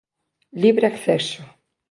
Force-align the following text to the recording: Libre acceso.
Libre 0.63 0.85
acceso. 0.87 1.41